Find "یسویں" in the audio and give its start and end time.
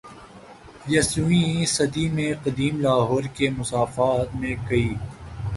0.87-1.65